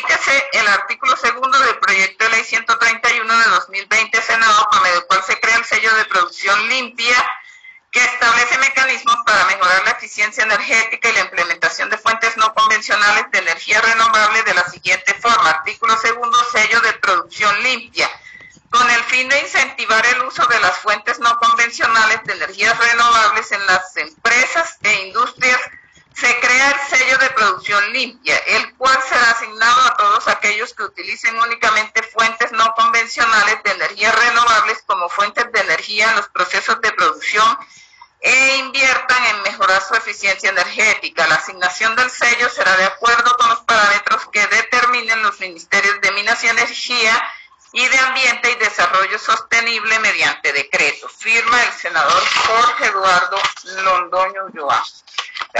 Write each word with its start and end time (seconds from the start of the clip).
modifíquese 0.00 0.48
el 0.52 0.68
artículo 0.68 1.16
segundo 1.16 1.58
del 1.58 1.78
proyecto 1.78 2.24
de 2.24 2.30
ley 2.30 2.44
131 2.44 3.38
de 3.38 3.50
2020 3.50 4.22
Senado, 4.22 4.68
con 4.70 4.86
el 4.86 5.04
cual 5.06 5.22
se 5.24 5.38
crea 5.40 5.56
el 5.56 5.64
sello 5.64 5.94
de 5.94 6.04
producción 6.06 6.68
limpia 6.68 7.16
que 7.90 8.02
establece 8.02 8.56
mecanismos 8.58 9.16
para 9.26 9.44
mejorar 9.46 9.84
la 9.84 9.90
eficiencia 9.90 10.44
energética 10.44 11.08
y 11.08 11.12
la 11.12 11.20
implementación 11.20 11.90
de 11.90 11.98
fuentes 11.98 12.36
no 12.36 12.54
convencionales 12.54 13.30
de 13.32 13.38
energía 13.38 13.80
renovable 13.80 14.42
de 14.44 14.54
la 14.54 14.64
siguiente 14.68 15.12
forma. 15.14 15.50
Artículo 15.50 15.96
segundo, 15.98 16.38
sello 16.52 16.80
de 16.82 16.92
producción 16.94 17.62
limpia. 17.62 18.08
Con 18.70 18.88
el 18.88 19.02
fin 19.04 19.28
de 19.28 19.40
incentivar 19.40 20.06
el 20.06 20.22
uso 20.22 20.46
de 20.46 20.60
las 20.60 20.78
fuentes 20.78 21.18
no 21.18 21.36
convencionales 21.40 22.20
de 22.24 22.34
energías 22.34 22.78
renovables 22.78 23.50
en 23.50 23.66
las 23.66 23.96
empresas 23.96 24.78
e 24.82 25.08
industrias, 25.08 25.60
se 26.14 26.40
crea 26.40 26.70
el 26.70 26.98
sello 26.98 27.18
de 27.18 27.30
producción 27.30 27.92
limpia, 27.92 28.36
el 28.36 28.74
cual 28.74 28.98
será 29.08 29.19
que 30.80 30.84
utilicen 30.84 31.38
únicamente 31.38 32.02
fuentes 32.02 32.52
no 32.52 32.74
convencionales 32.74 33.62
de 33.62 33.72
energías 33.72 34.14
renovables 34.14 34.82
como 34.86 35.10
fuentes 35.10 35.52
de 35.52 35.60
energía 35.60 36.08
en 36.08 36.16
los 36.16 36.28
procesos 36.28 36.80
de 36.80 36.90
producción 36.92 37.58
e 38.20 38.56
inviertan 38.56 39.24
en 39.26 39.42
mejorar 39.42 39.82
su 39.82 39.94
eficiencia 39.94 40.48
energética. 40.48 41.26
La 41.26 41.34
asignación 41.34 41.94
del 41.96 42.10
sello 42.10 42.48
será 42.48 42.74
de 42.78 42.84
acuerdo 42.84 43.36
con 43.36 43.50
los 43.50 43.60
parámetros 43.60 44.26
que 44.32 44.46
determinen 44.46 45.22
los 45.22 45.38
ministerios 45.40 46.00
de 46.00 46.12
Minas 46.12 46.42
y 46.44 46.48
Energía 46.48 47.22
y 47.72 47.86
de 47.86 47.98
Ambiente 47.98 48.50
y 48.50 48.54
Desarrollo 48.56 49.18
Sostenible 49.18 49.98
mediante 49.98 50.52
decreto. 50.52 51.08
Firma 51.10 51.62
el 51.62 51.72
senador 51.72 52.22
Jorge 52.46 52.86
Eduardo 52.86 53.38
Londoño 53.84 54.46
Ulloa. 54.46 54.82